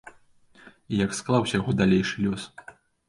Як 1.05 1.13
склаўся 1.19 1.53
яго 1.59 1.71
далейшы 1.83 2.15
лёс? 2.29 2.49